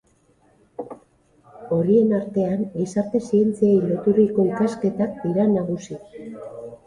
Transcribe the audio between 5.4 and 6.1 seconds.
nagusi.